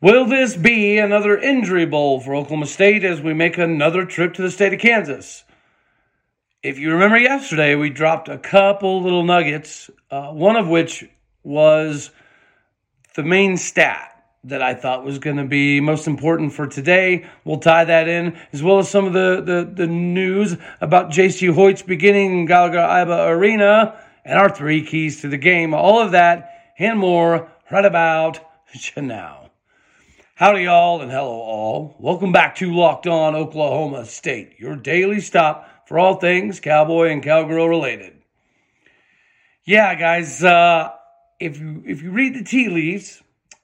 [0.00, 4.42] Will this be another injury bowl for Oklahoma State as we make another trip to
[4.42, 5.42] the state of Kansas?
[6.62, 11.04] If you remember yesterday, we dropped a couple little nuggets, uh, one of which
[11.42, 12.12] was
[13.16, 17.26] the main stat that I thought was going to be most important for today.
[17.44, 21.52] We'll tie that in, as well as some of the, the, the news about Jacie
[21.52, 25.74] Hoyt's beginning Gallagher Iba Arena and our three keys to the game.
[25.74, 28.38] All of that and more right about
[28.96, 29.47] now.
[30.38, 31.96] Howdy, y'all, and hello, all.
[31.98, 37.20] Welcome back to Locked On Oklahoma State, your daily stop for all things cowboy and
[37.20, 38.12] cowgirl related.
[39.64, 40.92] Yeah, guys, uh,
[41.40, 43.20] if you if you read the tea leaves,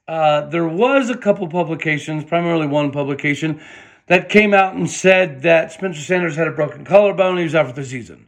[0.09, 3.63] uh, there was a couple publications, primarily one publication,
[4.09, 7.37] that came out and said that Spencer Sanders had a broken collarbone.
[7.37, 8.27] He was out for the season.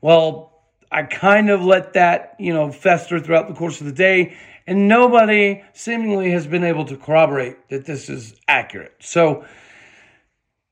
[0.00, 4.36] Well, I kind of let that you know fester throughout the course of the day
[4.66, 8.94] and nobody seemingly has been able to corroborate that this is accurate.
[9.00, 9.44] So,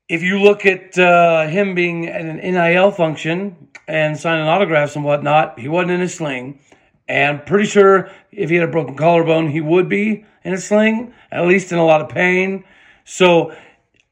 [0.09, 5.05] if you look at uh, him being at an NIL function and signing autographs and
[5.05, 6.61] whatnot, he wasn't in a sling.
[7.07, 11.13] And pretty sure if he had a broken collarbone, he would be in a sling,
[11.31, 12.65] at least in a lot of pain.
[13.05, 13.55] So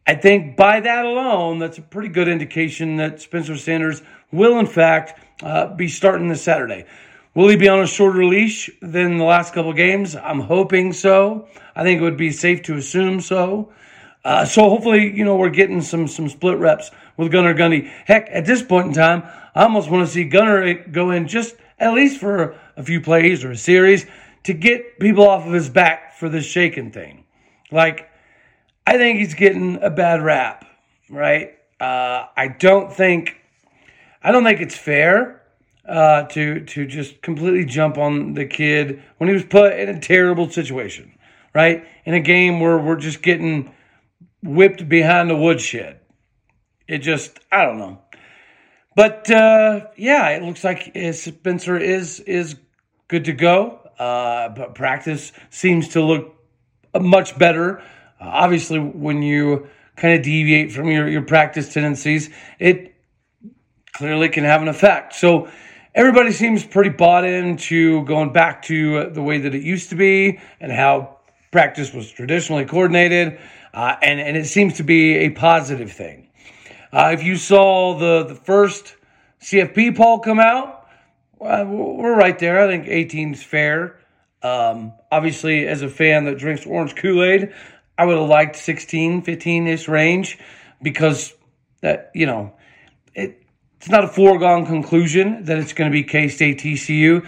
[0.06, 4.66] I think by that alone, that's a pretty good indication that Spencer Sanders will, in
[4.66, 6.86] fact, uh, be starting this Saturday.
[7.36, 10.16] Will he be on a shorter leash than the last couple games?
[10.16, 11.46] I'm hoping so.
[11.74, 13.74] I think it would be safe to assume so.
[14.24, 17.90] Uh, so hopefully, you know, we're getting some some split reps with Gunnar Gundy.
[18.06, 19.22] Heck, at this point in time,
[19.54, 23.44] I almost want to see Gunnar go in just at least for a few plays
[23.44, 24.06] or a series
[24.44, 27.26] to get people off of his back for this shaking thing.
[27.70, 28.08] Like,
[28.86, 30.64] I think he's getting a bad rap,
[31.10, 31.50] right?
[31.78, 33.36] Uh, I don't think,
[34.22, 35.42] I don't think it's fair
[35.88, 40.00] uh, to to just completely jump on the kid when he was put in a
[40.00, 41.16] terrible situation,
[41.54, 41.86] right?
[42.04, 43.72] In a game where we're just getting
[44.42, 46.00] whipped behind the woodshed.
[46.88, 48.00] It just I don't know,
[48.94, 52.56] but uh, yeah, it looks like Spencer is is
[53.08, 53.80] good to go.
[53.98, 56.34] Uh, but practice seems to look
[57.00, 57.82] much better.
[58.20, 62.94] obviously, when you kind of deviate from your, your practice tendencies, it
[63.92, 65.14] clearly can have an effect.
[65.14, 65.48] So
[65.96, 70.38] everybody seems pretty bought into going back to the way that it used to be
[70.60, 71.16] and how
[71.50, 73.40] practice was traditionally coordinated.
[73.72, 76.28] Uh, and, and it seems to be a positive thing.
[76.92, 78.94] Uh, if you saw the, the first
[79.40, 80.86] CFP poll come out,
[81.38, 82.60] well, we're right there.
[82.60, 83.98] I think 18 is fair.
[84.42, 87.52] Um, obviously, as a fan that drinks orange Kool Aid,
[87.98, 90.38] I would have liked 16, 15 ish range
[90.82, 91.32] because
[91.80, 92.52] that, you know,
[93.14, 93.45] it,
[93.76, 97.26] it's not a foregone conclusion that it's going to be K State TCU.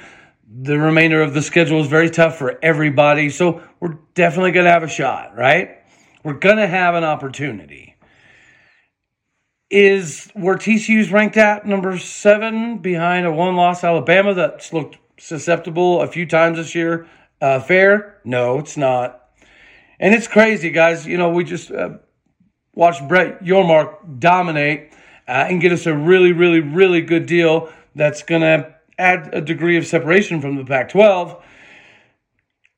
[0.51, 3.31] The remainder of the schedule is very tough for everybody.
[3.31, 5.79] So we're definitely going to have a shot, right?
[6.25, 7.97] We're going to have an opportunity.
[9.71, 16.01] Is where TCU's ranked at number seven behind a one loss Alabama that's looked susceptible
[16.01, 17.07] a few times this year
[17.41, 18.21] uh, fair?
[18.25, 19.29] No, it's not.
[20.01, 21.07] And it's crazy, guys.
[21.07, 21.99] You know, we just uh,
[22.75, 24.88] watched Brett Yormark dominate
[25.29, 29.41] uh, and get us a really, really, really good deal that's going to add a
[29.41, 31.45] degree of separation from the Pac 12.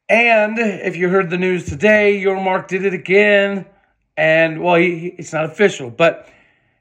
[0.09, 3.67] And if you heard the news today, Yormark did it again.
[4.17, 6.29] And, well, he, he, it's not official, but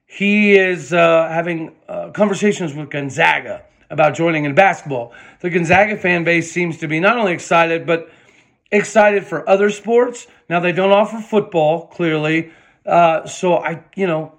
[0.08, 5.14] he is uh, having uh, conversations with Gonzaga about joining in basketball.
[5.42, 8.10] The Gonzaga fan base seems to be not only excited, but
[8.72, 10.26] excited for other sports.
[10.50, 12.52] Now, they don't offer football, clearly.
[12.84, 14.39] Uh, so I, you know,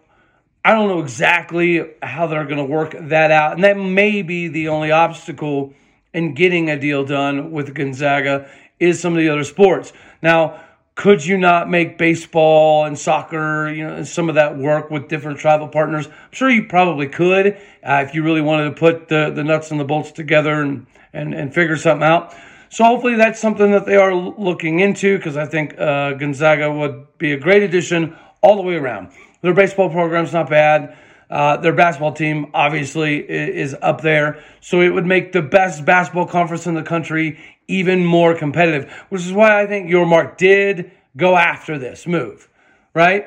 [0.64, 3.54] I don't know exactly how they're going to work that out.
[3.54, 5.72] And that may be the only obstacle
[6.12, 9.92] in getting a deal done with Gonzaga is some of the other sports.
[10.22, 10.60] Now,
[10.96, 15.08] could you not make baseball and soccer, you know, and some of that work with
[15.08, 16.08] different travel partners?
[16.08, 19.70] I'm sure you probably could uh, if you really wanted to put the, the nuts
[19.70, 22.34] and the bolts together and, and, and figure something out.
[22.68, 27.06] So hopefully that's something that they are looking into because I think uh, Gonzaga would
[27.16, 29.10] be a great addition all the way around.
[29.42, 30.96] Their baseball program's not bad.
[31.30, 36.26] Uh, their basketball team obviously is up there, so it would make the best basketball
[36.26, 37.38] conference in the country
[37.68, 38.92] even more competitive.
[39.10, 42.48] Which is why I think Yormark did go after this move,
[42.94, 43.26] right?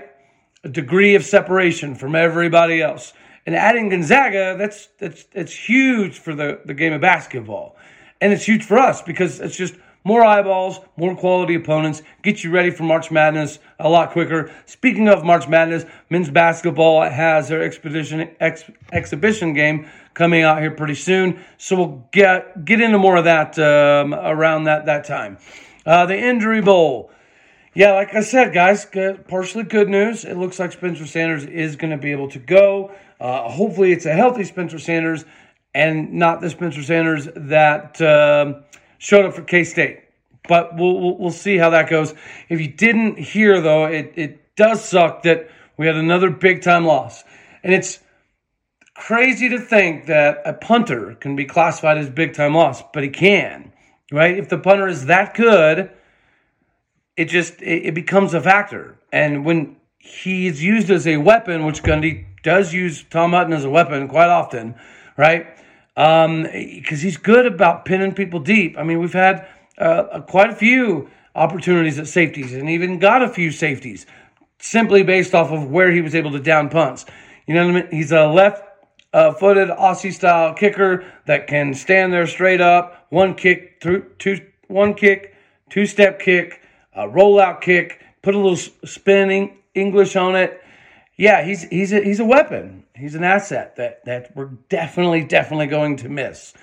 [0.66, 3.14] A degree of separation from everybody else,
[3.46, 7.78] and adding Gonzaga that's that's that's huge for the the game of basketball,
[8.20, 12.52] and it's huge for us because it's just more eyeballs, more quality opponents, get you
[12.52, 14.52] ready for March Madness a lot quicker.
[14.66, 20.72] Speaking of March Madness, men's basketball has their expedition ex, exhibition game coming out here
[20.72, 25.38] pretty soon, so we'll get get into more of that um, around that that time.
[25.86, 27.12] Uh, the Injury Bowl.
[27.76, 30.26] Yeah, like I said, guys, good, partially good news.
[30.26, 32.94] It looks like Spencer Sanders is going to be able to go.
[33.20, 35.26] Uh, hopefully, it's a healthy Spencer Sanders
[35.74, 38.62] and not the Spencer Sanders that uh,
[39.04, 40.00] showed up for K State.
[40.48, 42.14] But we'll, we'll, we'll see how that goes.
[42.50, 46.86] If you didn't hear though, it it does suck that we had another big time
[46.86, 47.24] loss,
[47.64, 48.00] and it's
[48.96, 53.10] crazy to think that a punter can be classified as big time loss, but he
[53.10, 53.74] can,
[54.12, 54.38] right?
[54.38, 55.92] If the punter is that good,
[57.18, 58.98] it just it, it becomes a factor.
[59.12, 63.70] And when he's used as a weapon, which Gundy does use Tom Hutton as a
[63.70, 64.76] weapon quite often,
[65.18, 65.48] right?
[65.96, 68.78] Because um, he's good about pinning people deep.
[68.78, 69.48] I mean, we've had
[69.78, 74.06] uh, quite a few opportunities at safeties and even got a few safeties
[74.60, 77.06] simply based off of where he was able to down punts.
[77.46, 77.92] You know what I mean?
[77.92, 78.64] He's a left
[79.14, 84.40] uh, footed Aussie style kicker that can stand there straight up, one kick, through, two,
[84.68, 85.36] one kick,
[85.70, 86.62] two step kick,
[86.94, 90.62] a rollout kick, put a little spinning English on it.
[91.18, 92.83] Yeah, he's he's a, he's a weapon.
[92.96, 96.54] He's an asset that that we're definitely definitely going to miss.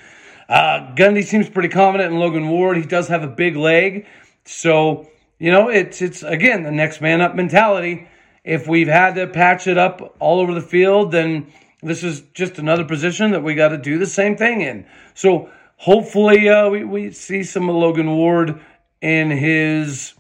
[0.49, 2.77] Uh, Gundy seems pretty confident in Logan Ward.
[2.77, 4.07] He does have a big leg,
[4.45, 5.09] so
[5.41, 8.07] you know it's it's again the next man up mentality.
[8.45, 12.59] If we've had to patch it up all over the field, then this is just
[12.59, 14.87] another position that we got to do the same thing in.
[15.15, 18.61] So hopefully uh, we we see some of Logan Ward
[19.01, 20.15] in his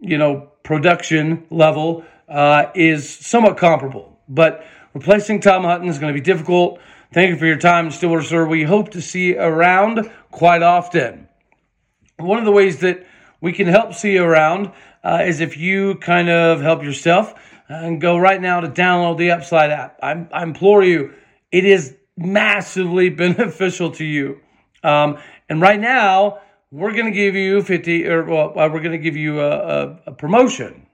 [0.00, 6.18] you know production level uh, is somewhat comparable, but replacing Tom Hutton is going to
[6.18, 6.80] be difficult.
[7.12, 8.46] Thank you for your time, Stillwater Sir.
[8.46, 11.28] We hope to see you around quite often.
[12.16, 13.06] One of the ways that
[13.42, 14.72] we can help see you around
[15.04, 17.34] uh, is if you kind of help yourself
[17.68, 19.98] and go right now to download the Upside app.
[20.02, 21.12] I, I implore you,
[21.52, 24.40] it is massively beneficial to you.
[24.82, 25.18] Um,
[25.50, 26.40] and right now,
[26.70, 30.00] we're going to give you 50 or well, we're going to give you a, a,
[30.06, 30.86] a promotion,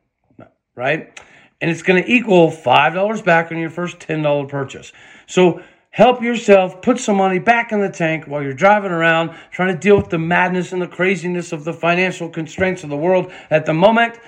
[0.74, 1.20] right?
[1.62, 4.92] And it's going to equal $5 back on your first $10 purchase.
[5.26, 9.72] So help yourself put some money back in the tank while you're driving around trying
[9.72, 13.32] to deal with the madness and the craziness of the financial constraints of the world
[13.48, 14.18] at the moment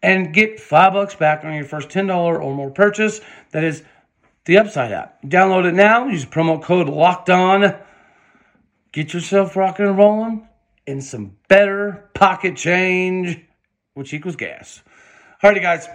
[0.00, 3.20] and get five bucks back on your first $10 or more purchase.
[3.50, 3.82] That is
[4.44, 5.20] the Upside app.
[5.22, 6.06] Download it now.
[6.06, 7.74] Use promo code LOCKED ON.
[8.92, 10.48] Get yourself rocking and rolling
[10.86, 13.44] in some better pocket change,
[13.94, 14.82] which equals gas.
[15.42, 15.88] Alrighty, guys.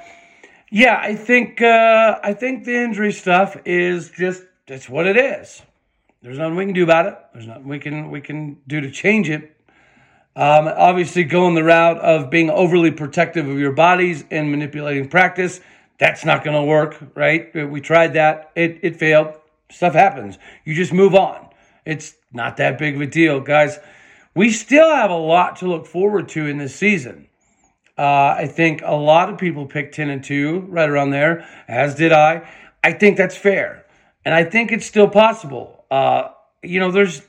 [0.74, 5.62] Yeah, I think uh, I think the injury stuff is just that's what it is.
[6.22, 7.18] There's nothing we can do about it.
[7.34, 9.54] There's nothing we can we can do to change it.
[10.34, 15.60] Um, obviously, going the route of being overly protective of your bodies and manipulating practice,
[16.00, 17.54] that's not going to work, right?
[17.70, 18.52] We tried that.
[18.56, 19.34] It, it failed.
[19.70, 20.38] Stuff happens.
[20.64, 21.50] You just move on.
[21.86, 23.78] It's not that big of a deal, guys.
[24.34, 27.28] We still have a lot to look forward to in this season.
[27.98, 31.96] Uh, I think a lot of people picked 10 and 2 right around there, as
[31.96, 32.50] did I.
[32.84, 33.86] I think that's fair.
[34.26, 35.86] And I think it's still possible.
[35.92, 36.30] Uh,
[36.64, 37.22] you know, there's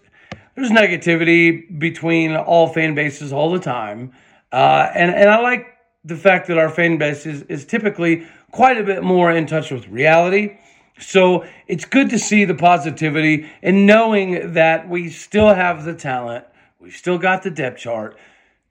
[0.54, 4.12] there's negativity between all fan bases all the time.
[4.52, 5.66] Uh, and, and I like
[6.04, 9.70] the fact that our fan base is, is typically quite a bit more in touch
[9.70, 10.58] with reality.
[10.98, 16.44] So it's good to see the positivity and knowing that we still have the talent,
[16.78, 18.18] we've still got the depth chart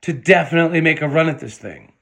[0.01, 1.93] to definitely make a run at this thing.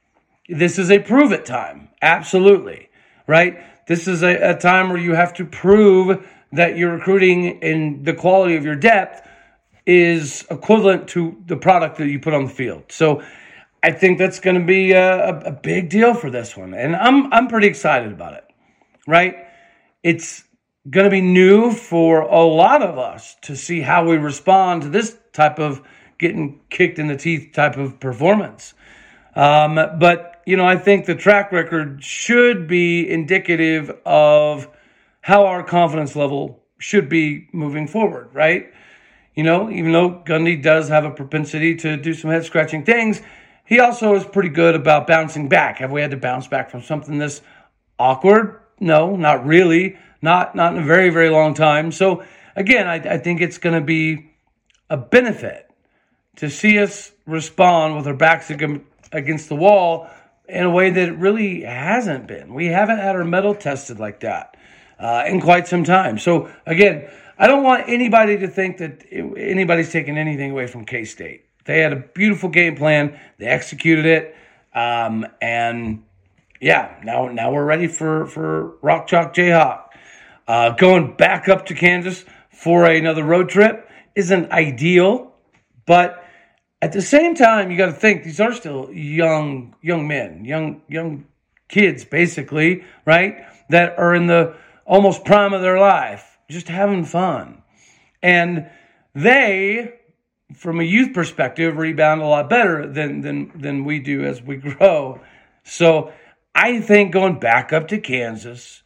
[0.48, 1.90] This is a prove it time.
[2.02, 2.90] Absolutely.
[3.28, 3.64] Right?
[3.88, 8.14] This is a, a time where you have to prove that your recruiting and the
[8.14, 9.28] quality of your depth
[9.86, 12.84] is equivalent to the product that you put on the field.
[12.90, 13.24] So
[13.82, 17.32] I think that's going to be a, a, big deal for this one, and I'm
[17.34, 18.46] I'm pretty excited about it.
[19.08, 19.36] Right?
[20.04, 20.44] It's
[20.90, 24.90] going to be new for a lot of us to see how we respond to
[24.90, 25.82] this type of
[26.20, 28.74] getting kicked in the teeth type of performance.
[29.36, 34.68] Um, but you know, I think the track record should be indicative of
[35.22, 38.72] how our confidence level should be moving forward, right?
[39.36, 43.22] You know, even though Gundy does have a propensity to do some head scratching things,
[43.66, 45.78] he also is pretty good about bouncing back.
[45.78, 47.42] Have we had to bounce back from something this
[48.00, 48.60] awkward?
[48.80, 49.98] No, not really.
[50.22, 51.92] Not not in a very very long time.
[51.92, 52.24] So
[52.56, 54.32] again, I, I think it's going to be
[54.90, 55.69] a benefit
[56.40, 60.10] to see us respond with our backs against the wall
[60.48, 62.54] in a way that really hasn't been.
[62.54, 64.56] We haven't had our metal tested like that
[64.98, 66.18] uh, in quite some time.
[66.18, 71.04] So again, I don't want anybody to think that anybody's taking anything away from K
[71.04, 71.46] State.
[71.66, 73.20] They had a beautiful game plan.
[73.38, 74.36] They executed it,
[74.74, 76.04] um, and
[76.62, 79.84] yeah, now now we're ready for for Rock Chalk Jayhawk.
[80.48, 85.34] Uh, going back up to Kansas for another road trip isn't ideal,
[85.86, 86.26] but
[86.82, 90.82] At the same time, you got to think these are still young young men, young
[90.88, 91.26] young
[91.68, 93.46] kids basically, right?
[93.70, 94.56] That are in the
[94.86, 97.62] almost prime of their life, just having fun.
[98.24, 98.70] And
[99.14, 99.94] they
[100.56, 104.56] from a youth perspective rebound a lot better than than than we do as we
[104.58, 105.22] grow.
[105.64, 106.12] So
[106.56, 108.84] I think going back up to Kansas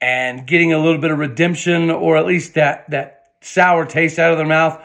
[0.00, 4.32] and getting a little bit of redemption or at least that that sour taste out
[4.32, 4.82] of their mouth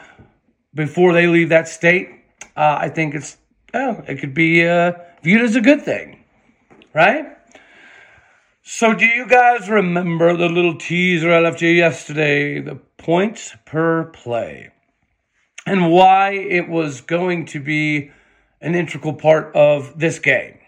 [0.74, 2.10] before they leave that state,
[2.56, 3.36] uh, I think it's
[3.74, 6.24] oh, it could be uh, viewed as a good thing,
[6.94, 7.36] right?
[8.62, 12.60] So, do you guys remember the little teaser I left you yesterday?
[12.60, 14.70] The points per play
[15.66, 18.10] and why it was going to be
[18.60, 20.58] an integral part of this game.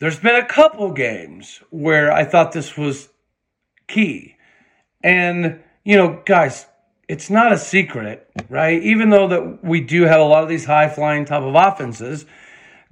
[0.00, 3.08] There's been a couple games where I thought this was
[3.88, 4.36] key.
[5.02, 6.66] And, you know, guys,
[7.08, 8.82] it's not a secret, right?
[8.82, 12.26] Even though that we do have a lot of these high flying type of offenses,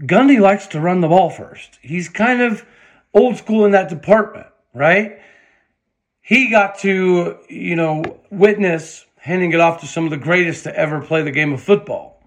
[0.01, 1.79] Gundy likes to run the ball first.
[1.83, 2.65] He's kind of
[3.13, 5.21] old school in that department, right?
[6.23, 10.75] He got to, you know, witness handing it off to some of the greatest to
[10.75, 12.23] ever play the game of football.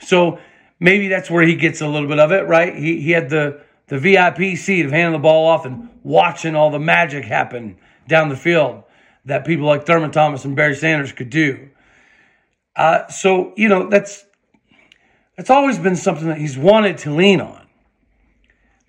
[0.00, 0.38] So
[0.80, 2.76] maybe that's where he gets a little bit of it, right?
[2.76, 6.70] He, he had the, the VIP seat of handing the ball off and watching all
[6.70, 8.84] the magic happen down the field
[9.24, 11.70] that people like Thurman Thomas and Barry Sanders could do.
[12.74, 14.24] Uh, so, you know, that's
[15.36, 17.66] that's always been something that he's wanted to lean on.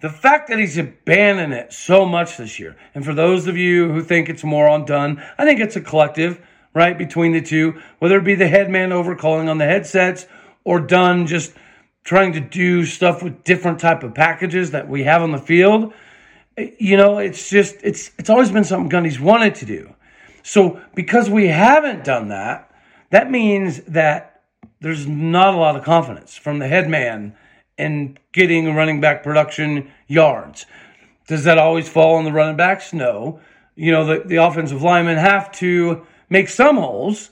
[0.01, 3.91] The fact that he's abandoned it so much this year, and for those of you
[3.91, 6.41] who think it's more on Dunn, I think it's a collective
[6.73, 10.25] right, between the two, whether it be the headman over calling on the headsets
[10.63, 11.53] or Dunn just
[12.03, 15.93] trying to do stuff with different type of packages that we have on the field.
[16.57, 19.93] You know, it's just it's it's always been something Gundy's wanted to do.
[20.43, 22.69] So because we haven't done that,
[23.09, 24.43] that means that
[24.81, 27.35] there's not a lot of confidence from the headman
[27.77, 30.65] in getting running back production yards.
[31.27, 32.93] Does that always fall on the running backs?
[32.93, 33.39] No.
[33.75, 37.31] You know, the, the offensive linemen have to make some holes,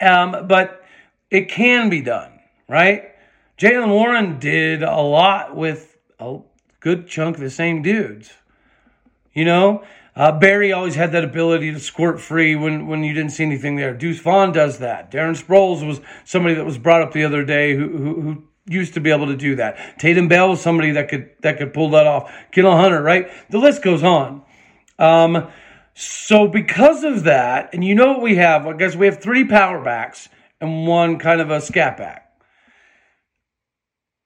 [0.00, 0.84] um, but
[1.30, 3.12] it can be done, right?
[3.58, 6.38] Jaylen Warren did a lot with a
[6.80, 8.32] good chunk of the same dudes.
[9.32, 9.84] You know,
[10.16, 13.76] uh, Barry always had that ability to squirt free when, when you didn't see anything
[13.76, 13.92] there.
[13.92, 15.10] Deuce Vaughn does that.
[15.10, 18.94] Darren Sproles was somebody that was brought up the other day who, who, who used
[18.94, 19.98] to be able to do that.
[19.98, 22.32] Tatum Bell was somebody that could that could pull that off.
[22.50, 23.30] Kendall Hunter, right?
[23.50, 24.42] The list goes on.
[24.98, 25.48] Um,
[25.94, 29.46] so because of that, and you know what we have, I guess we have three
[29.46, 30.28] power backs
[30.60, 32.25] and one kind of a scat back.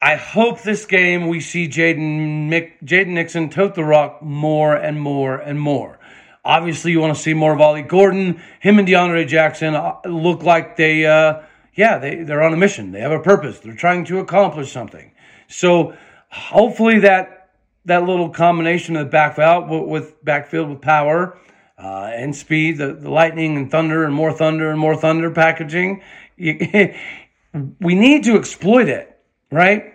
[0.03, 2.49] I hope this game we see Jaden
[2.83, 5.99] Jaden Nixon tote the rock more and more and more.
[6.43, 8.41] Obviously, you want to see more of Ollie Gordon.
[8.61, 11.43] Him and DeAndre Jackson uh, look like they, uh,
[11.75, 12.93] yeah, they, they're on a mission.
[12.93, 13.59] They have a purpose.
[13.59, 15.13] They're trying to accomplish something.
[15.49, 15.95] So
[16.31, 17.51] hopefully that
[17.85, 21.39] that little combination of the backfield with backfield with power
[21.79, 26.03] uh, and speed, the, the lightning and thunder and more thunder and more thunder packaging.
[26.39, 29.10] we need to exploit it,
[29.51, 29.95] right?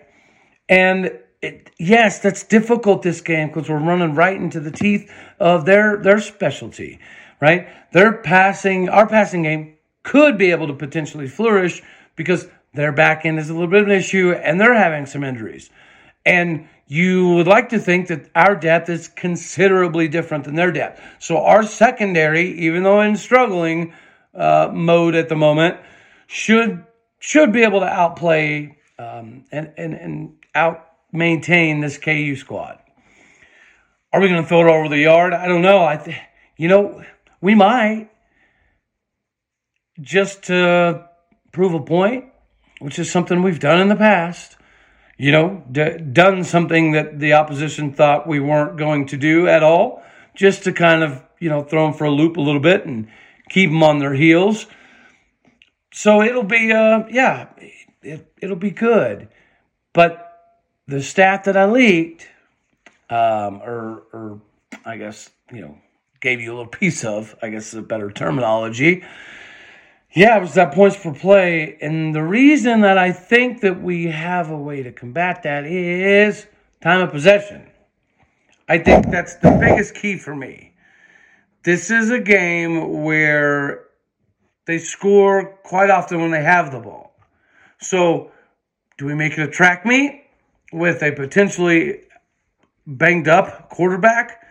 [0.68, 5.64] And it, yes, that's difficult this game because we're running right into the teeth of
[5.64, 6.98] their their specialty,
[7.40, 7.68] right?
[7.92, 11.82] Their passing, our passing game could be able to potentially flourish
[12.16, 15.24] because their back end is a little bit of an issue and they're having some
[15.24, 15.70] injuries.
[16.24, 21.00] And you would like to think that our depth is considerably different than their depth.
[21.18, 23.92] So our secondary, even though in struggling
[24.34, 25.78] uh, mode at the moment,
[26.26, 26.84] should
[27.18, 32.78] should be able to outplay um, and, and and out maintain this KU squad.
[34.12, 35.32] Are we going to throw it over the yard?
[35.32, 35.84] I don't know.
[35.84, 36.16] I, th-
[36.56, 37.02] you know,
[37.40, 38.08] we might
[40.00, 41.08] just to
[41.52, 42.26] prove a point,
[42.80, 44.56] which is something we've done in the past
[45.18, 49.62] you know, d- done something that the opposition thought we weren't going to do at
[49.62, 50.02] all,
[50.34, 53.08] just to kind of, you know, throw them for a loop a little bit and
[53.48, 54.66] keep them on their heels.
[55.92, 57.48] So it'll be, uh, yeah,
[58.06, 59.28] it, it'll be good.
[59.92, 60.22] But
[60.86, 62.28] the stat that I leaked,
[63.10, 64.40] um, or, or
[64.84, 65.78] I guess, you know,
[66.20, 69.04] gave you a little piece of, I guess is a better terminology,
[70.16, 71.76] yeah, it was that points per play.
[71.82, 76.46] And the reason that I think that we have a way to combat that is
[76.80, 77.66] time of possession.
[78.66, 80.72] I think that's the biggest key for me.
[81.64, 83.84] This is a game where
[84.66, 87.05] they score quite often when they have the ball.
[87.80, 88.30] So,
[88.98, 90.24] do we make it a track meet
[90.72, 92.00] with a potentially
[92.86, 94.42] banged up quarterback?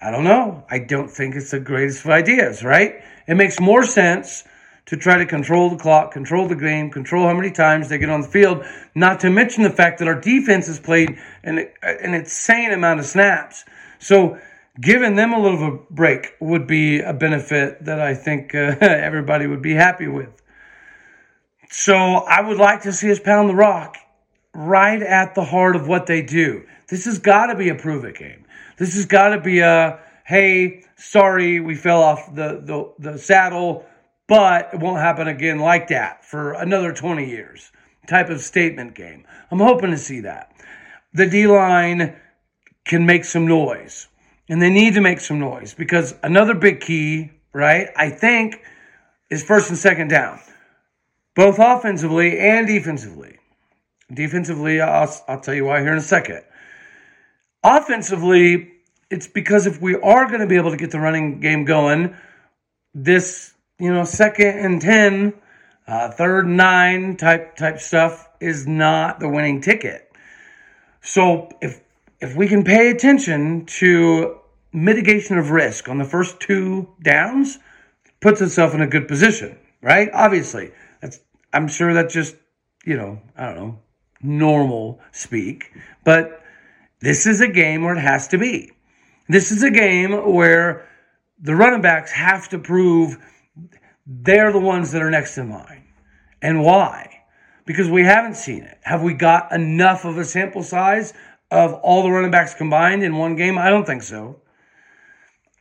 [0.00, 0.64] I don't know.
[0.70, 2.96] I don't think it's the greatest of ideas, right?
[3.26, 4.44] It makes more sense
[4.86, 8.10] to try to control the clock, control the game, control how many times they get
[8.10, 12.14] on the field, not to mention the fact that our defense has played an, an
[12.14, 13.64] insane amount of snaps.
[13.98, 14.38] So,
[14.80, 18.76] giving them a little of a break would be a benefit that I think uh,
[18.80, 20.42] everybody would be happy with.
[21.70, 23.96] So, I would like to see us pound the rock
[24.54, 26.64] right at the heart of what they do.
[26.88, 28.44] This has got to be a prove it game.
[28.76, 33.84] This has got to be a hey, sorry, we fell off the, the, the saddle,
[34.26, 37.70] but it won't happen again like that for another 20 years
[38.06, 39.24] type of statement game.
[39.50, 40.52] I'm hoping to see that.
[41.12, 42.16] The D line
[42.84, 44.08] can make some noise,
[44.48, 48.60] and they need to make some noise because another big key, right, I think,
[49.30, 50.40] is first and second down,
[51.34, 53.38] both offensively and defensively.
[54.12, 56.42] Defensively, I'll, I'll tell you why here in a second.
[57.62, 58.72] Offensively,
[59.10, 62.14] it's because if we are going to be able to get the running game going,
[62.94, 65.32] this, you know, second and 10,
[65.86, 70.12] uh, third and nine type, type stuff is not the winning ticket.
[71.00, 71.80] So if,
[72.20, 74.38] if we can pay attention to
[74.72, 77.58] mitigation of risk on the first two downs,
[78.20, 80.08] puts itself in a good position, right?
[80.12, 80.72] Obviously,
[81.54, 82.36] I'm sure that's just,
[82.84, 83.78] you know, I don't know,
[84.22, 85.72] normal speak,
[86.04, 86.42] but
[87.00, 88.72] this is a game where it has to be.
[89.28, 90.88] This is a game where
[91.40, 93.16] the running backs have to prove
[94.06, 95.84] they're the ones that are next in line.
[96.42, 97.22] And why?
[97.64, 98.78] Because we haven't seen it.
[98.82, 101.14] Have we got enough of a sample size
[101.50, 103.56] of all the running backs combined in one game?
[103.56, 104.40] I don't think so.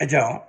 [0.01, 0.43] I don't.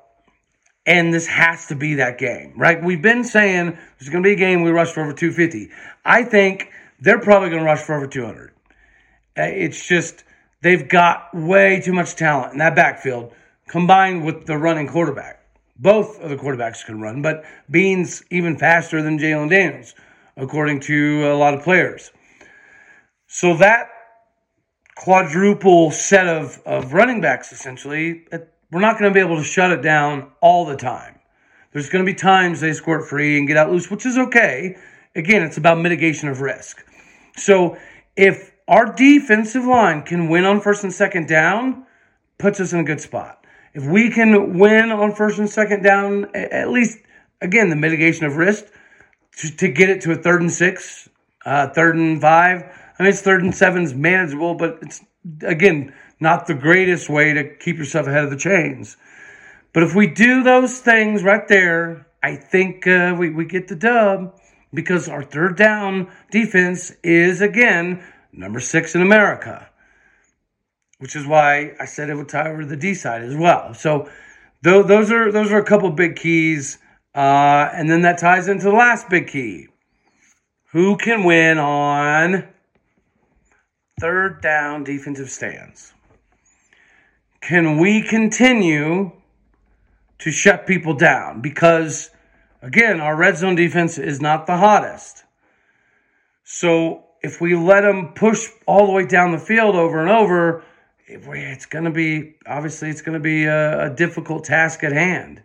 [0.86, 2.82] And this has to be that game, right?
[2.82, 5.70] We've been saying there's going to be a game we rush for over 250.
[6.04, 6.68] I think
[7.00, 8.52] they're probably going to rush for over 200.
[9.36, 10.24] Uh, it's just
[10.64, 13.34] They've got way too much talent in that backfield
[13.68, 15.44] combined with the running quarterback.
[15.76, 19.94] Both of the quarterbacks can run, but Bean's even faster than Jalon Daniels,
[20.38, 22.12] according to a lot of players.
[23.26, 23.90] So that
[24.96, 28.26] quadruple set of, of running backs, essentially,
[28.74, 31.20] we're not going to be able to shut it down all the time.
[31.70, 34.76] There's going to be times they squirt free and get out loose, which is okay.
[35.14, 36.84] Again, it's about mitigation of risk.
[37.36, 37.78] So
[38.16, 41.86] if our defensive line can win on first and second down,
[42.36, 43.46] puts us in a good spot.
[43.74, 46.98] If we can win on first and second down, at least,
[47.40, 48.64] again, the mitigation of risk
[49.36, 51.08] to, to get it to a third and six,
[51.46, 52.64] uh, third and five.
[52.98, 55.00] I mean, it's third and seven is manageable, but it's,
[55.42, 58.96] again, not the greatest way to keep yourself ahead of the chains.
[59.72, 63.76] But if we do those things right there, I think uh, we, we get the
[63.76, 64.38] dub
[64.72, 69.68] because our third down defense is, again, number six in America,
[70.98, 73.74] which is why I said it would tie over to the D side as well.
[73.74, 74.08] So
[74.64, 76.78] th- those are those are a couple big keys,
[77.14, 79.68] uh, and then that ties into the last big key:
[80.72, 82.48] who can win on
[84.00, 85.93] third down defensive stands?
[87.46, 89.12] Can we continue
[90.20, 91.42] to shut people down?
[91.42, 92.10] Because
[92.62, 95.24] again, our red zone defense is not the hottest.
[96.42, 100.64] So if we let them push all the way down the field over and over,
[101.06, 105.42] it's going to be obviously it's going to be a, a difficult task at hand.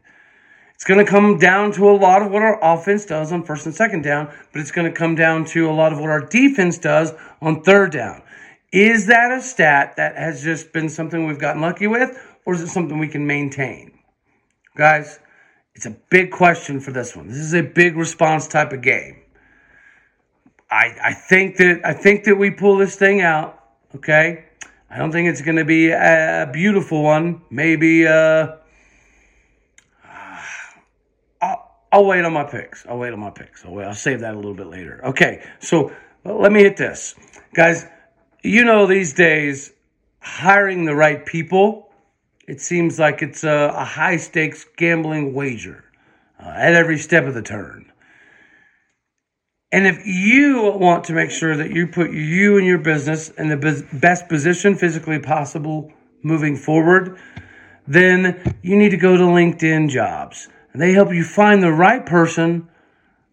[0.76, 3.66] It's going to come down to a lot of what our offense does on first
[3.66, 6.26] and second down, but it's going to come down to a lot of what our
[6.26, 8.22] defense does on third down.
[8.72, 12.62] Is that a stat that has just been something we've gotten lucky with, or is
[12.62, 14.00] it something we can maintain?
[14.76, 15.20] Guys,
[15.74, 17.28] it's a big question for this one.
[17.28, 19.22] This is a big response type of game.
[20.70, 23.60] I, I think that I think that we pull this thing out.
[23.96, 24.46] Okay,
[24.90, 27.42] I don't think it's going to be a, beautiful one.
[27.50, 28.56] Maybe uh,
[31.42, 32.86] I'll, I'll wait on my picks.
[32.86, 33.66] I'll wait on my picks.
[33.66, 35.04] I'll, wait, I'll save that a little bit later.
[35.06, 35.92] Okay, so
[36.24, 37.16] let me hit this,
[37.56, 37.88] guys.
[38.42, 39.74] You know these days,
[40.22, 41.90] hiring the right people,
[42.48, 45.84] it seems like it's a, a high stakes gambling wager
[46.40, 47.92] uh, at every step of the turn.
[49.72, 53.50] And if you want to make sure that you put you and your business in
[53.50, 55.92] the best position physically possible
[56.24, 57.20] moving forward,
[57.88, 60.48] then you need to go to LinkedIn Jobs.
[60.74, 62.68] And they help you find the right person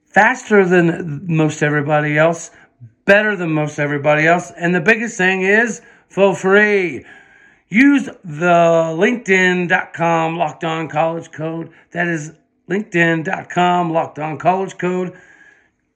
[0.07, 2.51] faster than most everybody else,
[3.07, 4.51] better than most everybody else.
[4.51, 7.07] And the biggest thing is for free.
[7.69, 11.73] Use the LinkedIn.com locked on college code.
[11.93, 12.33] That is
[12.69, 15.19] LinkedIn.com locked on college code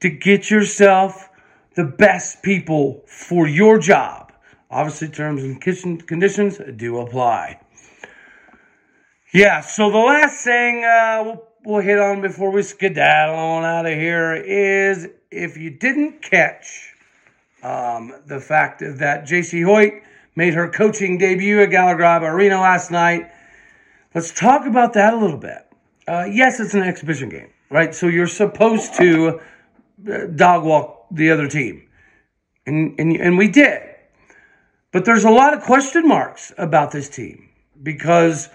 [0.01, 1.29] to get yourself
[1.75, 4.33] the best people for your job.
[4.71, 7.61] Obviously, terms and conditions do apply.
[9.33, 13.87] Yeah, so the last thing, uh, we'll we'll hit on before we skedaddle on out
[13.87, 16.90] of here is if you didn't catch
[17.63, 20.03] um, the fact that Jacie Hoyt
[20.37, 23.31] made her coaching debut at Gallagher Arena last night.
[24.15, 25.67] Let's talk about that a little bit.
[26.09, 27.95] Uh, yes, it's an exhibition game, right?
[27.95, 29.41] So you're supposed to
[30.11, 31.87] uh, dog walk the other team.
[32.67, 33.83] And, and, and we did.
[34.93, 37.49] But there's a lot of question marks about this team
[37.83, 38.49] because,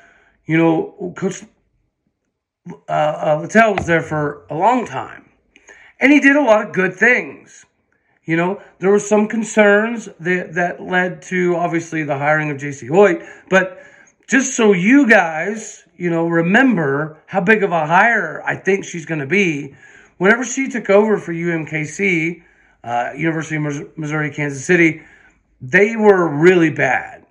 [0.46, 1.44] you know, Coach
[2.90, 5.30] uh, uh, Littell was there for a long time.
[6.00, 7.66] And he did a lot of good things.
[8.26, 12.90] You know, there were some concerns that, that led to obviously the hiring of Jacie
[12.90, 13.22] Hoyt.
[13.50, 13.80] But
[14.28, 19.06] just so you guys, you know, remember how big of a hire I think she's
[19.06, 19.76] going to be,
[20.18, 22.44] whenever she took over for UMKC,
[22.84, 25.04] uh, University of Missouri, Kansas City,
[25.62, 27.26] they were really bad.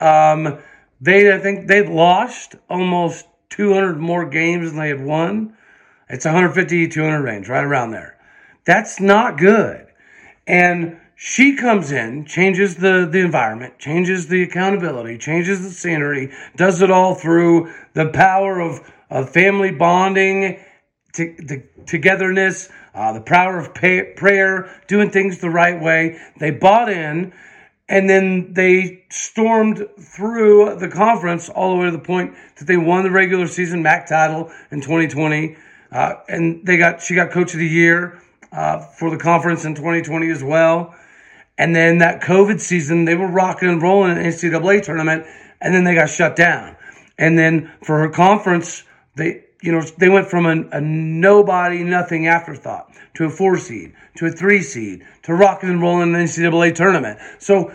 [0.00, 0.58] Um,
[1.00, 5.56] they, I think they'd lost almost 200 more games than they had won.
[6.08, 8.18] It's 150, 200 range, right around there.
[8.64, 9.86] That's not good.
[10.46, 16.82] And she comes in, changes the, the environment, changes the accountability, changes the scenery, does
[16.82, 20.58] it all through the power of, of family bonding,
[21.14, 26.18] to, togetherness, uh, the power of pay, prayer, doing things the right way.
[26.38, 27.32] They bought in,
[27.88, 32.76] and then they stormed through the conference all the way to the point that they
[32.76, 35.56] won the regular season MAC title in 2020.
[35.90, 38.22] Uh, and they got she got coach of the year
[38.52, 40.94] uh, for the conference in 2020 as well.
[41.58, 45.26] And then that COVID season, they were rocking and rolling in the NCAA tournament,
[45.60, 46.76] and then they got shut down.
[47.18, 48.84] And then for her conference,
[49.16, 53.94] they you know they went from a, a nobody, nothing afterthought to a four seed
[54.16, 57.18] to a three seed to rocking and rolling in the NCAA tournament.
[57.38, 57.72] So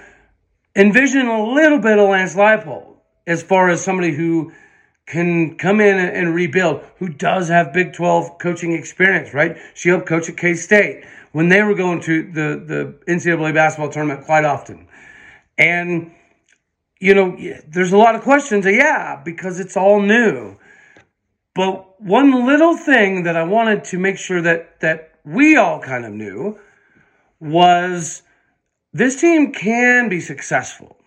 [0.75, 4.51] envision a little bit of Lance Leipold as far as somebody who
[5.07, 9.57] can come in and, rebuild, who does have Big 12 coaching experience, right?
[9.73, 13.89] She helped coach at K State when they were going to the, the NCAA basketball
[13.89, 14.87] tournament quite often.
[15.57, 16.11] And,
[16.99, 18.65] you know, there's a lot of questions.
[18.65, 20.57] Yeah, because it's all new.
[21.55, 26.05] But one little thing that I wanted to make sure that, that we all kind
[26.05, 26.59] of knew
[27.39, 28.23] was
[28.93, 30.97] this team can be successful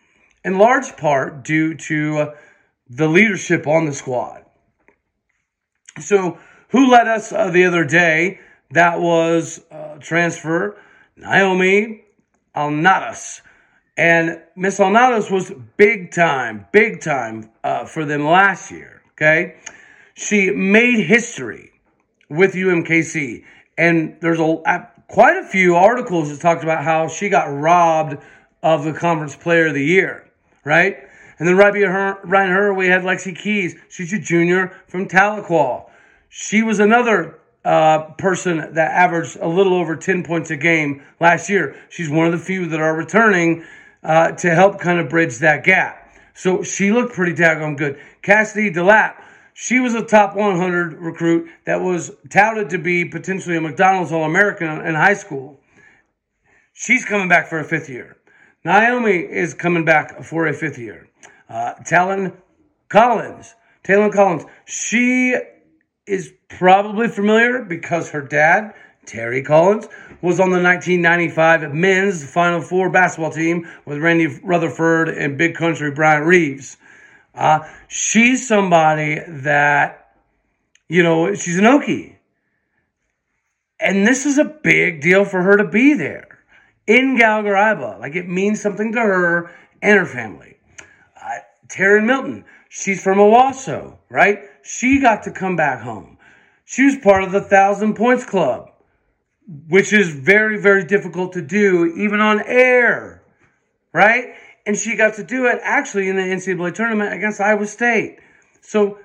[0.44, 2.34] in large part due to uh,
[2.90, 4.44] the leadership on the squad.
[6.00, 6.38] So,
[6.70, 8.40] who led us uh, the other day?
[8.72, 10.76] That was uh, transfer
[11.16, 12.04] Naomi
[12.54, 13.40] Alnatas.
[13.96, 19.02] And Miss Alnatas was big time, big time uh, for them last year.
[19.12, 19.56] Okay.
[20.14, 21.72] She made history
[22.28, 23.44] with UMKC.
[23.76, 28.18] And there's a, quite a few articles that talked about how she got robbed
[28.62, 30.30] of the conference player of the year,
[30.64, 30.98] right?
[31.40, 33.74] And then right behind her, we had Lexy Keys.
[33.88, 35.88] She's a junior from Tahlequah.
[36.28, 41.48] She was another uh, person that averaged a little over 10 points a game last
[41.48, 41.76] year.
[41.88, 43.64] She's one of the few that are returning
[44.02, 46.14] uh, to help kind of bridge that gap.
[46.34, 47.98] So she looked pretty daggone good.
[48.20, 49.14] Cassidy DeLapp,
[49.54, 54.24] she was a top 100 recruit that was touted to be potentially a McDonald's All
[54.24, 55.58] American in high school.
[56.74, 58.18] She's coming back for a fifth year.
[58.62, 61.09] Naomi is coming back for a fifth year.
[61.50, 62.32] Uh, Talon
[62.88, 63.54] Collins.
[63.82, 64.44] Talon Collins.
[64.66, 65.36] She
[66.06, 68.72] is probably familiar because her dad,
[69.04, 69.88] Terry Collins,
[70.22, 75.90] was on the 1995 men's Final Four basketball team with Randy Rutherford and Big Country
[75.90, 76.76] Bryant Reeves.
[77.34, 80.14] Uh, she's somebody that,
[80.88, 82.16] you know, she's an Okie.
[83.80, 86.38] And this is a big deal for her to be there
[86.86, 90.59] in Gallagher Like it means something to her and her family.
[91.70, 94.40] Terryn Milton, she's from Owasso, right?
[94.62, 96.18] She got to come back home.
[96.64, 98.70] She was part of the Thousand Points Club,
[99.68, 103.22] which is very, very difficult to do, even on air,
[103.92, 104.34] right?
[104.66, 108.18] And she got to do it actually in the NCAA tournament against Iowa State.
[108.60, 108.98] So,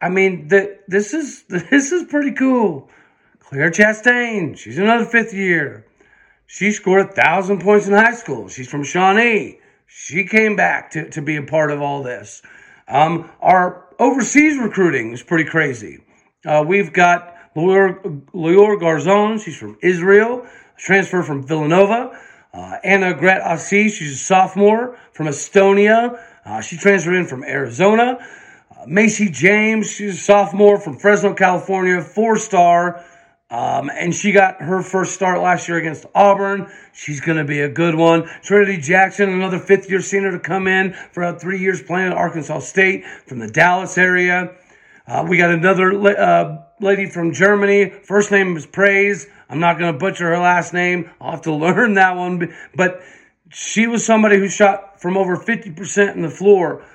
[0.00, 2.88] I mean, the, this is this is pretty cool.
[3.40, 5.86] Claire Chastain, she's another fifth year.
[6.46, 8.48] She scored a thousand points in high school.
[8.48, 9.58] She's from Shawnee.
[9.94, 12.40] She came back to, to be a part of all this.
[12.88, 15.98] Um, our overseas recruiting is pretty crazy.
[16.46, 18.00] Uh, we've got Lior,
[18.80, 20.46] Garzon, she's from Israel,
[20.78, 22.18] transfer from Villanova.
[22.54, 26.18] Uh, Anna Gret Asi, she's a sophomore from Estonia.
[26.44, 28.18] Uh, she transferred in from Arizona.
[28.70, 33.04] Uh, Macy James, she's a sophomore from Fresno, California, four star.
[33.52, 36.72] Um, and she got her first start last year against Auburn.
[36.94, 38.26] She's going to be a good one.
[38.42, 42.60] Trinity Jackson, another fifth year senior to come in for three years playing at Arkansas
[42.60, 44.56] State from the Dallas area.
[45.06, 47.90] Uh, we got another uh, lady from Germany.
[47.90, 49.26] First name is Praise.
[49.50, 51.10] I'm not going to butcher her last name.
[51.20, 52.54] I'll have to learn that one.
[52.74, 53.02] But
[53.50, 56.86] she was somebody who shot from over 50% in the floor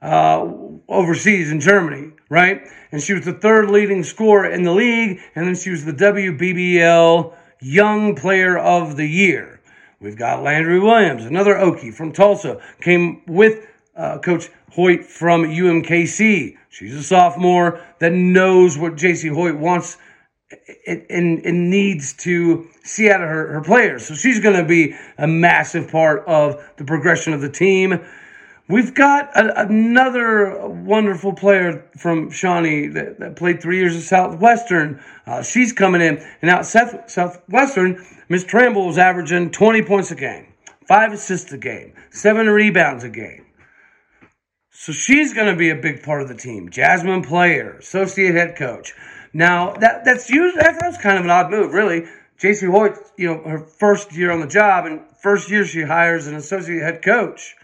[0.00, 0.46] uh,
[0.88, 2.62] overseas in Germany, right?
[2.92, 5.20] And she was the third leading scorer in the league.
[5.34, 9.60] And then she was the WBBL Young Player of the Year.
[10.00, 16.56] We've got Landry Williams, another Okie from Tulsa, came with uh, Coach Hoyt from UMKC.
[16.68, 19.96] She's a sophomore that knows what Jacie Hoyt wants
[20.86, 24.06] and, and needs to see out of her, her players.
[24.06, 28.04] So she's going to be a massive part of the progression of the team.
[28.68, 35.00] We've got a, another wonderful player from Shawnee that, that, played three years at Southwestern.
[35.24, 36.18] Uh, she's coming in.
[36.18, 40.52] And now Southwestern, Miss Tramble was averaging 20 points a game,
[40.88, 43.46] five assists a game, seven rebounds a game.
[44.70, 46.68] So she's going to be a big part of the team.
[46.68, 48.94] Jhasmin Player, associate head coach.
[49.32, 52.06] Now that that's usually that's kind of an odd move, really.
[52.38, 56.26] Jacie Hoyt, you know, her first year on the job and first year she hires
[56.26, 57.56] an associate head coach.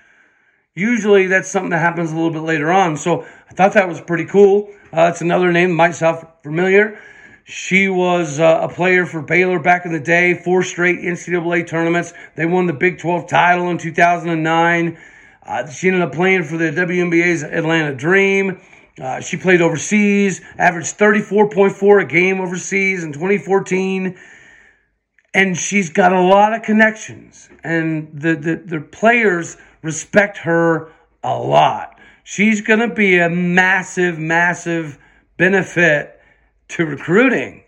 [0.74, 2.96] Usually that's something that happens a little bit later on.
[2.96, 4.70] So I thought that was pretty cool.
[4.92, 6.98] Uh, that's another name might sound familiar.
[7.44, 12.14] She was uh, a player for Baylor back in the day, four straight NCAA tournaments.
[12.36, 14.98] They won the Big 12 title in 2009.
[15.44, 18.60] Uh, she ended up playing for the WNBA's Atlanta Dream.
[19.00, 24.18] Uh, she played overseas, averaged 34.4 a game overseas in 2014.
[25.34, 27.48] And she's got a lot of connections.
[27.64, 30.92] And the, the, the players respect her
[31.22, 31.98] a lot.
[32.24, 34.98] She's going to be a massive, massive
[35.36, 36.20] benefit
[36.68, 37.64] to recruiting.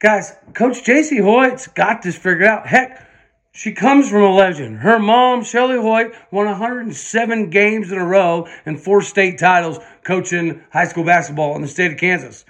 [0.00, 2.66] Guys, Coach Jacie Hoyt's got this figured out.
[2.66, 3.06] Heck,
[3.52, 4.78] she comes from a legend.
[4.78, 10.62] Her mom, Shelly Hoyt, won 107 games in a row and four state titles coaching
[10.72, 12.44] high school basketball in the state of Kansas.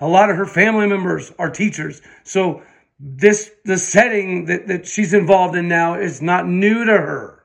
[0.00, 2.02] A lot of her family members are teachers.
[2.24, 2.62] So
[2.98, 7.37] this the setting that, that she's involved in now is not new to her.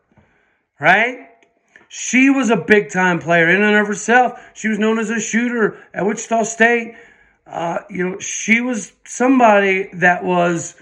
[0.83, 1.29] Right?
[1.87, 4.37] She was a big time player in and of herself.
[4.53, 6.95] She was known as a shooter at Wichita State.
[7.47, 10.75] Uh, you know, she was somebody that was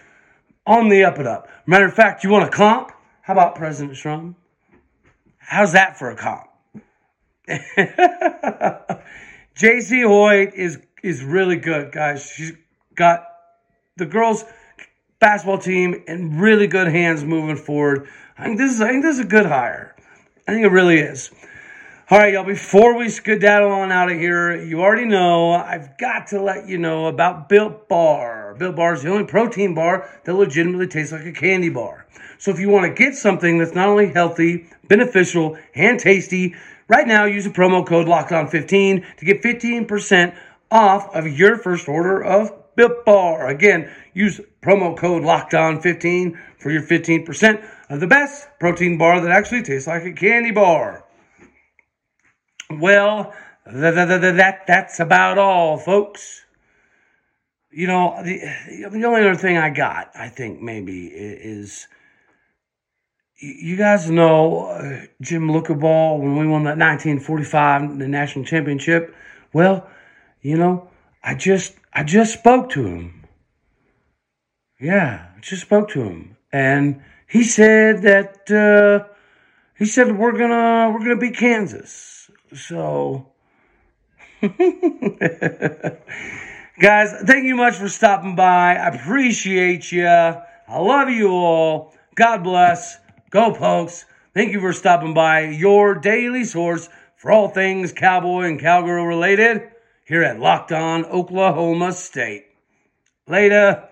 [0.65, 1.49] on the up and up.
[1.67, 2.91] Matter of fact, you want a comp?
[3.21, 4.37] How about President Trump?
[5.37, 6.47] How's that for a comp?
[9.55, 12.25] Jacie Hoyt is is really good, guys.
[12.25, 12.53] She's
[12.95, 13.27] got
[13.97, 14.45] the girls
[15.19, 18.09] basketball team in really good hands moving forward.
[18.41, 19.95] I think this is I think this is a good hire.
[20.47, 21.29] I think it really is.
[22.09, 26.25] All right, y'all, before we skedaddle on out of here, you already know I've got
[26.29, 28.55] to let you know about Built Bar.
[28.57, 32.07] Built Bar is the only protein bar that legitimately tastes like a candy bar.
[32.39, 36.55] So if you want to get something that's not only healthy, beneficial, and tasty,
[36.87, 40.35] right now use the promo code LOCKEDON15 to get 15%
[40.71, 43.49] off of your first order of Built Bar.
[43.49, 49.63] Again, use promo code LOCKEDON15 for your 15% of the best protein bar that actually
[49.63, 51.03] tastes like a candy bar.
[52.69, 53.33] Well,
[53.65, 56.41] that, that, that, that's about all, folks.
[57.71, 58.39] You know, the,
[58.91, 61.87] the only other thing I got, I think, maybe, is
[63.41, 69.15] you guys know uh, Jim Lookabaugh when we won that 1945 the national championship.
[69.51, 69.89] Well,
[70.41, 70.89] you know,
[71.23, 73.25] I just I just spoke to him.
[74.79, 77.01] Yeah, I just spoke to him, and
[77.31, 79.07] he said that uh,
[79.77, 82.29] he said we're gonna we're gonna beat Kansas.
[82.53, 83.31] So,
[84.41, 84.51] guys,
[87.23, 88.75] thank you much for stopping by.
[88.75, 90.07] I appreciate you.
[90.07, 90.43] I
[90.77, 91.93] love you all.
[92.15, 92.97] God bless.
[93.29, 94.03] Go Pokes.
[94.33, 95.47] Thank you for stopping by.
[95.47, 99.71] Your daily source for all things cowboy and cowgirl related
[100.03, 102.47] here at Locked On Oklahoma State.
[103.25, 103.87] Later.